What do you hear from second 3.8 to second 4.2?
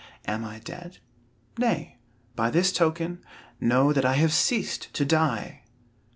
that I